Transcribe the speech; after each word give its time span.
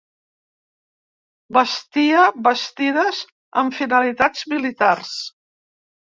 Bastia 1.57 2.23
bastides 2.47 3.19
amb 3.63 3.77
finalitats 3.81 4.47
militars. 4.55 5.13